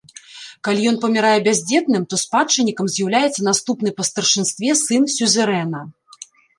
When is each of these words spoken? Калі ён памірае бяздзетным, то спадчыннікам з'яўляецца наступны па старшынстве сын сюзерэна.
Калі 0.67 0.87
ён 0.91 0.95
памірае 1.03 1.33
бяздзетным, 1.49 2.07
то 2.15 2.19
спадчыннікам 2.23 2.91
з'яўляецца 2.97 3.47
наступны 3.51 3.89
па 4.01 4.09
старшынстве 4.13 4.69
сын 4.85 5.03
сюзерэна. 5.21 5.89